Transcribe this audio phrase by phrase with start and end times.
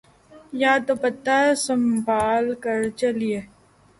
[0.61, 3.39] یا دوپٹہ سنبھال کر چلئے